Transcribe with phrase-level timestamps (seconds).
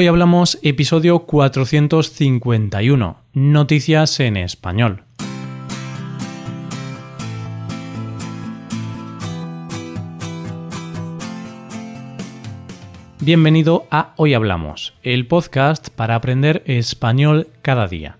[0.00, 5.02] Hoy hablamos episodio 451, Noticias en Español.
[13.18, 18.18] Bienvenido a Hoy Hablamos, el podcast para aprender español cada día.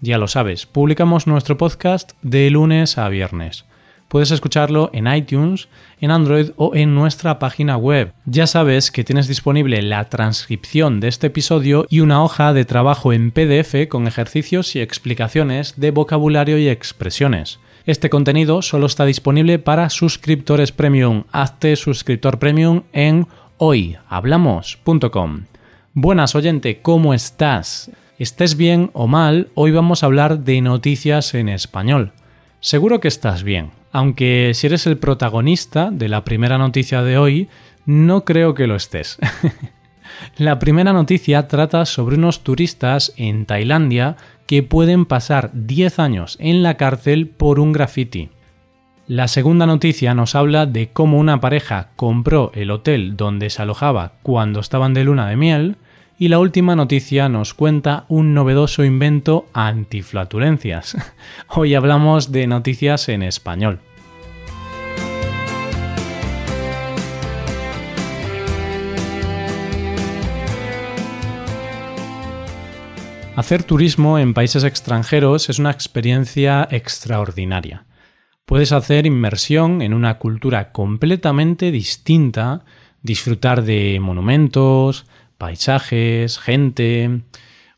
[0.00, 3.64] Ya lo sabes, publicamos nuestro podcast de lunes a viernes.
[4.08, 5.68] Puedes escucharlo en iTunes,
[6.00, 8.12] en Android o en nuestra página web.
[8.24, 13.12] Ya sabes que tienes disponible la transcripción de este episodio y una hoja de trabajo
[13.12, 17.58] en PDF con ejercicios y explicaciones de vocabulario y expresiones.
[17.84, 21.24] Este contenido solo está disponible para suscriptores premium.
[21.32, 23.26] Hazte suscriptor premium en
[23.58, 25.44] hoyhablamos.com.
[25.94, 27.90] Buenas oyente, ¿cómo estás?
[28.18, 32.12] Estés bien o mal, hoy vamos a hablar de noticias en español.
[32.60, 37.48] Seguro que estás bien, aunque si eres el protagonista de la primera noticia de hoy,
[37.86, 39.16] no creo que lo estés.
[40.36, 46.62] la primera noticia trata sobre unos turistas en Tailandia que pueden pasar 10 años en
[46.62, 48.28] la cárcel por un graffiti.
[49.06, 54.12] La segunda noticia nos habla de cómo una pareja compró el hotel donde se alojaba
[54.22, 55.76] cuando estaban de luna de miel
[56.18, 60.96] y la última noticia nos cuenta un novedoso invento antiflatulencias.
[61.48, 63.80] Hoy hablamos de noticias en español.
[73.36, 77.84] Hacer turismo en países extranjeros es una experiencia extraordinaria.
[78.46, 82.64] Puedes hacer inmersión en una cultura completamente distinta,
[83.02, 85.04] disfrutar de monumentos,
[85.38, 87.22] paisajes, gente,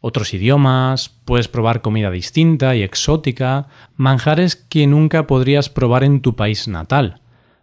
[0.00, 6.36] otros idiomas, puedes probar comida distinta y exótica, manjares que nunca podrías probar en tu
[6.36, 7.20] país natal.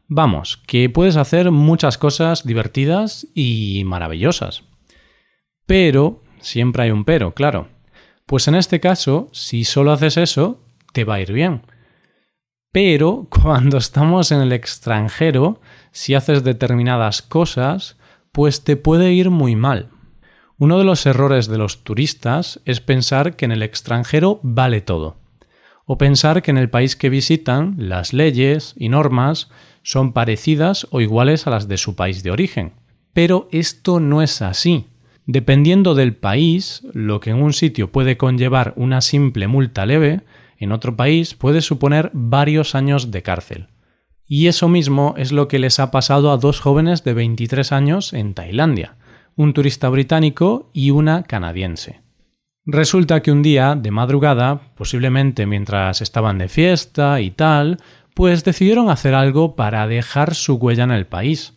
[0.07, 4.63] Vamos, que puedes hacer muchas cosas divertidas y maravillosas.
[5.65, 7.69] Pero, siempre hay un pero, claro.
[8.25, 10.61] Pues en este caso, si solo haces eso,
[10.93, 11.63] te va a ir bien.
[12.71, 15.61] Pero cuando estamos en el extranjero,
[15.91, 17.97] si haces determinadas cosas,
[18.35, 19.87] pues te puede ir muy mal.
[20.57, 25.15] Uno de los errores de los turistas es pensar que en el extranjero vale todo,
[25.85, 29.49] o pensar que en el país que visitan las leyes y normas
[29.83, 32.73] son parecidas o iguales a las de su país de origen.
[33.13, 34.87] Pero esto no es así.
[35.25, 40.23] Dependiendo del país, lo que en un sitio puede conllevar una simple multa leve,
[40.57, 43.67] en otro país puede suponer varios años de cárcel.
[44.27, 48.11] Y eso mismo es lo que les ha pasado a dos jóvenes de 23 años
[48.13, 48.95] en Tailandia,
[49.35, 52.01] un turista británico y una canadiense.
[52.65, 57.77] Resulta que un día, de madrugada, posiblemente mientras estaban de fiesta y tal,
[58.15, 61.53] pues decidieron hacer algo para dejar su huella en el país.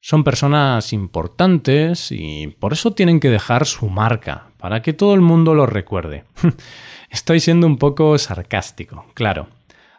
[0.00, 5.20] Son personas importantes y por eso tienen que dejar su marca, para que todo el
[5.20, 6.24] mundo lo recuerde.
[7.10, 9.46] Estoy siendo un poco sarcástico, claro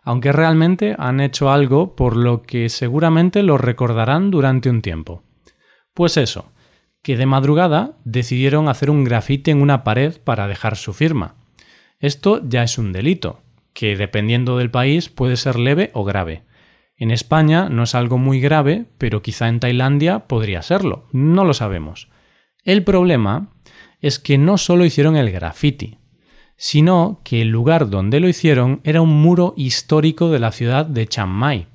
[0.03, 5.23] aunque realmente han hecho algo por lo que seguramente lo recordarán durante un tiempo.
[5.93, 6.51] Pues eso,
[7.01, 11.35] que de madrugada decidieron hacer un grafite en una pared para dejar su firma.
[11.99, 13.41] Esto ya es un delito,
[13.73, 16.43] que dependiendo del país puede ser leve o grave.
[16.95, 21.53] En España no es algo muy grave, pero quizá en Tailandia podría serlo, no lo
[21.53, 22.09] sabemos.
[22.63, 23.53] El problema
[23.99, 25.97] es que no solo hicieron el graffiti,
[26.55, 31.07] sino que el lugar donde lo hicieron era un muro histórico de la ciudad de
[31.07, 31.67] Chiang Mai,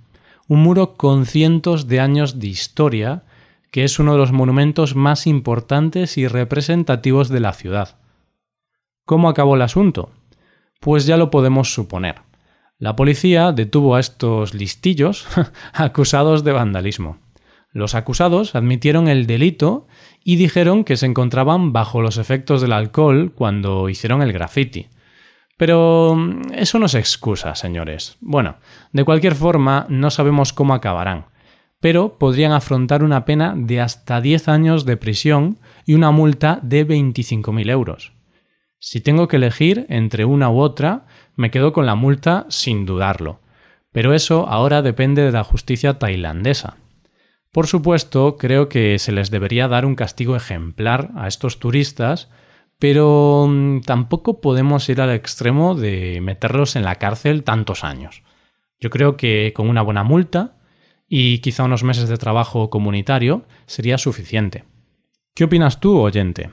[0.48, 3.24] un muro con cientos de años de historia,
[3.70, 7.96] que es uno de los monumentos más importantes y representativos de la ciudad.
[9.04, 10.10] ¿Cómo acabó el asunto?
[10.80, 12.22] Pues ya lo podemos suponer.
[12.78, 15.26] La policía detuvo a estos listillos
[15.72, 17.18] acusados de vandalismo.
[17.78, 19.86] Los acusados admitieron el delito
[20.24, 24.88] y dijeron que se encontraban bajo los efectos del alcohol cuando hicieron el graffiti.
[25.56, 28.16] Pero mm, eso no es excusa, señores.
[28.20, 28.56] Bueno,
[28.92, 31.26] de cualquier forma, no sabemos cómo acabarán,
[31.78, 36.84] pero podrían afrontar una pena de hasta 10 años de prisión y una multa de
[36.84, 38.12] 25.000 euros.
[38.81, 43.38] Si tengo que elegir entre una u otra, me quedo con la multa sin dudarlo.
[43.92, 46.76] Pero eso ahora depende de la justicia tailandesa.
[47.58, 52.28] Por supuesto, creo que se les debería dar un castigo ejemplar a estos turistas,
[52.78, 58.22] pero mm, tampoco podemos ir al extremo de meterlos en la cárcel tantos años.
[58.78, 60.55] Yo creo que con una buena multa
[61.08, 64.62] y quizá unos meses de trabajo comunitario sería suficiente.
[65.34, 66.50] ¿Qué opinas tú, oyente?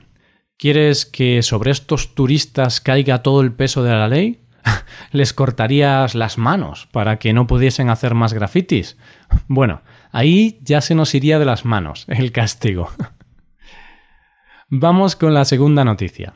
[0.58, 4.42] ¿Quieres que sobre estos turistas caiga todo el peso de la ley?
[5.12, 8.98] ¿Les cortarías las manos para que no pudiesen hacer más grafitis?
[9.48, 9.84] Bueno,
[10.16, 12.90] ahí ya se nos iría de las manos el castigo.
[14.70, 16.34] Vamos con la segunda noticia.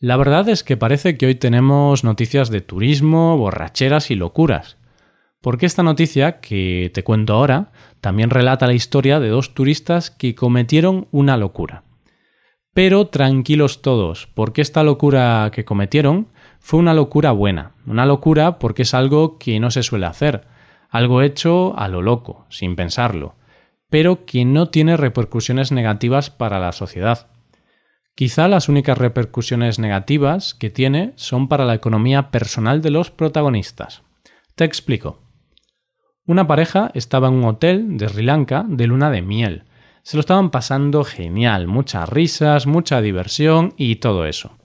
[0.00, 4.78] La verdad es que parece que hoy tenemos noticias de turismo, borracheras y locuras.
[5.40, 10.34] Porque esta noticia que te cuento ahora también relata la historia de dos turistas que
[10.34, 11.84] cometieron una locura.
[12.74, 16.28] Pero tranquilos todos, porque esta locura que cometieron
[16.58, 20.46] fue una locura buena, una locura porque es algo que no se suele hacer,
[20.90, 23.34] algo hecho a lo loco, sin pensarlo,
[23.88, 27.28] pero que no tiene repercusiones negativas para la sociedad.
[28.14, 34.02] Quizá las únicas repercusiones negativas que tiene son para la economía personal de los protagonistas.
[34.56, 35.20] Te explico.
[36.26, 39.64] Una pareja estaba en un hotel de Sri Lanka de luna de miel.
[40.02, 44.59] Se lo estaban pasando genial, muchas risas, mucha diversión y todo eso.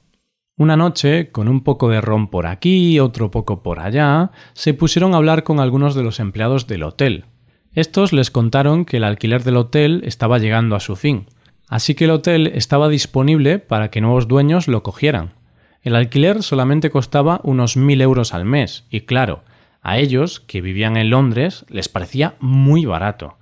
[0.57, 5.13] Una noche, con un poco de ron por aquí, otro poco por allá, se pusieron
[5.13, 7.25] a hablar con algunos de los empleados del hotel.
[7.73, 11.25] Estos les contaron que el alquiler del hotel estaba llegando a su fin,
[11.67, 15.33] así que el hotel estaba disponible para que nuevos dueños lo cogieran.
[15.81, 19.43] El alquiler solamente costaba unos mil euros al mes, y claro,
[19.81, 23.37] a ellos, que vivían en Londres, les parecía muy barato.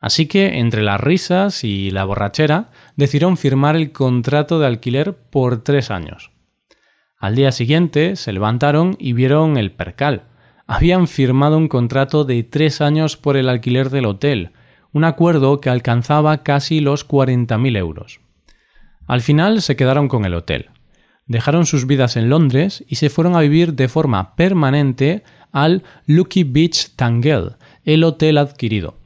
[0.00, 5.62] Así que, entre las risas y la borrachera, decidieron firmar el contrato de alquiler por
[5.62, 6.33] tres años.
[7.24, 10.24] Al día siguiente se levantaron y vieron el percal.
[10.66, 14.50] Habían firmado un contrato de tres años por el alquiler del hotel,
[14.92, 18.20] un acuerdo que alcanzaba casi los 40.000 euros.
[19.06, 20.68] Al final se quedaron con el hotel.
[21.24, 26.44] Dejaron sus vidas en Londres y se fueron a vivir de forma permanente al Lucky
[26.44, 27.52] Beach Tangel,
[27.86, 28.98] el hotel adquirido.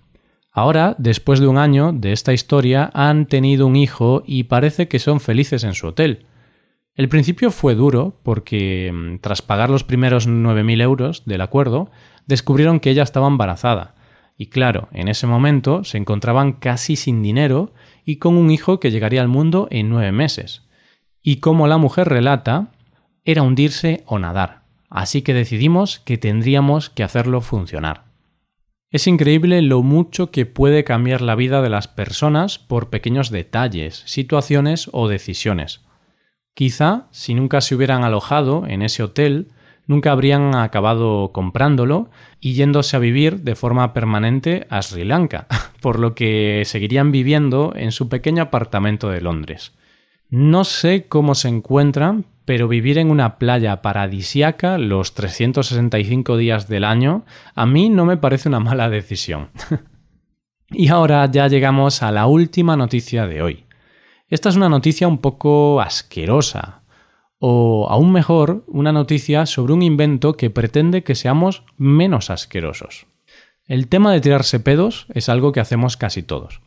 [0.51, 4.99] Ahora, después de un año de esta historia, han tenido un hijo y parece que
[4.99, 6.27] son felices en su hotel.
[6.99, 11.93] El principio fue duro porque, mm, tras pagar los primeros 9.000 euros del acuerdo,
[12.27, 13.95] descubrieron que ella estaba embarazada.
[14.37, 17.73] Y claro, en ese momento se encontraban casi sin dinero
[18.05, 20.67] y con un hijo que llegaría al mundo en nueve meses.
[21.23, 22.73] Y como la mujer relata,
[23.25, 24.63] era hundirse o nadar.
[24.91, 28.07] Así que decidimos que tendríamos que hacerlo funcionar.
[28.91, 34.03] Es increíble lo mucho que puede cambiar la vida de las personas por pequeños detalles,
[34.07, 35.83] situaciones o decisiones.
[36.59, 39.53] Quizá, si nunca se hubieran alojado en ese hotel,
[39.87, 42.11] nunca habrían acabado comprándolo
[42.41, 45.47] y yéndose a vivir de forma permanente a Sri Lanka,
[45.81, 49.73] por lo que seguirían viviendo en su pequeño apartamento de Londres.
[50.31, 56.83] No sé cómo se encuentran, pero vivir en una playa paradisiaca los 365 días del
[56.83, 57.25] año
[57.55, 59.51] a mí no me parece una mala decisión.
[60.73, 63.68] y ahora ya llegamos a la última noticia de hoy.
[64.31, 66.83] Esta es una noticia un poco asquerosa,
[67.39, 73.07] o aún mejor, una noticia sobre un invento que pretende que seamos menos asquerosos.
[73.65, 76.61] El tema de tirarse pedos es algo que hacemos casi todos.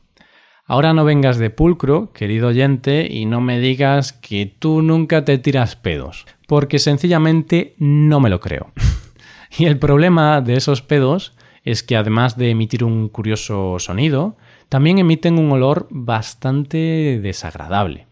[0.65, 5.37] Ahora no vengas de pulcro, querido oyente, y no me digas que tú nunca te
[5.37, 8.71] tiras pedos, porque sencillamente no me lo creo.
[9.57, 11.33] y el problema de esos pedos
[11.63, 14.35] es que además de emitir un curioso sonido,
[14.71, 18.07] también emiten un olor bastante desagradable.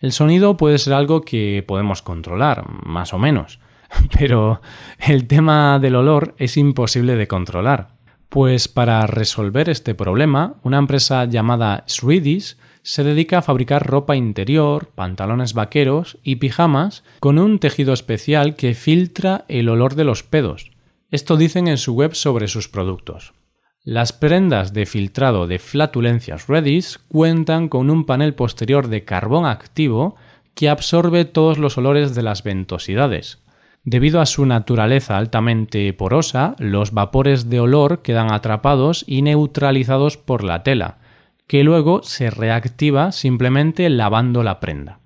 [0.00, 3.60] El sonido puede ser algo que podemos controlar, más o menos,
[4.18, 4.62] pero
[4.98, 7.88] el tema del olor es imposible de controlar.
[8.30, 14.88] Pues para resolver este problema, una empresa llamada Swedish se dedica a fabricar ropa interior,
[14.94, 20.70] pantalones vaqueros y pijamas con un tejido especial que filtra el olor de los pedos.
[21.10, 23.34] Esto dicen en su web sobre sus productos.
[23.82, 30.16] Las prendas de filtrado de flatulencias Redis cuentan con un panel posterior de carbón activo
[30.54, 33.42] que absorbe todos los olores de las ventosidades.
[33.82, 40.44] Debido a su naturaleza altamente porosa, los vapores de olor quedan atrapados y neutralizados por
[40.44, 40.98] la tela,
[41.46, 45.00] que luego se reactiva simplemente lavando la prenda.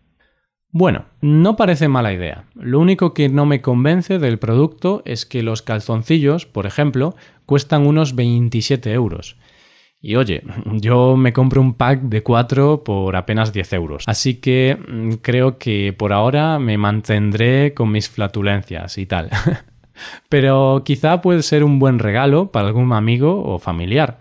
[0.77, 2.47] Bueno, no parece mala idea.
[2.57, 7.15] Lo único que no me convence del producto es que los calzoncillos, por ejemplo,
[7.47, 9.37] cuestan unos 27 euros.
[10.01, 14.05] Y oye, yo me compro un pack de 4 por apenas 10 euros.
[14.07, 19.31] Así que mm, creo que por ahora me mantendré con mis flatulencias y tal.
[20.29, 24.19] Pero quizá puede ser un buen regalo para algún amigo o familiar.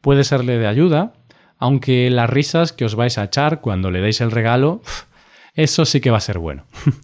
[0.00, 1.14] Puede serle de ayuda,
[1.58, 4.82] aunque las risas que os vais a echar cuando le deis el regalo
[5.54, 6.64] eso sí que va a ser bueno.